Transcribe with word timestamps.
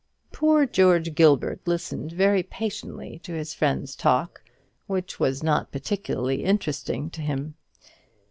Poor 0.31 0.65
George 0.65 1.13
Gilbert 1.13 1.59
listened 1.67 2.11
very 2.11 2.41
patiently 2.41 3.19
to 3.19 3.33
his 3.35 3.53
friend's 3.53 3.95
talk, 3.95 4.41
which 4.87 5.19
was 5.19 5.43
not 5.43 5.71
particularly 5.71 6.43
interesting 6.43 7.07
to 7.11 7.21
him. 7.21 7.53